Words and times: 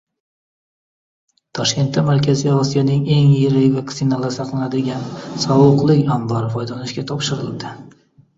Toshkentda 1.59 2.03
Markaziy 2.07 2.53
Osiyodagi 2.61 3.17
eng 3.17 3.27
yirik 3.41 3.75
vaksinalar 3.77 4.33
saqlanadigan 4.39 5.05
sovuqlik 5.45 6.11
ombori 6.17 6.51
foydalanishga 6.57 7.07
topshirildi 7.15 7.77